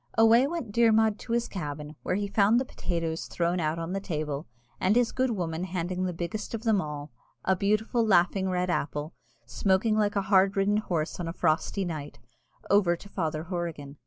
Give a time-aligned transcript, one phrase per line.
[0.17, 3.99] Away went Dermod to his cabin, where he found the potatoes thrown out on the
[3.99, 4.47] table,
[4.79, 7.11] and his good woman handing the biggest of them all,
[7.45, 9.13] a beautiful laughing red apple,
[9.45, 12.17] smoking like a hard ridden horse on a frosty night,
[12.71, 13.97] over to Father Horrigan.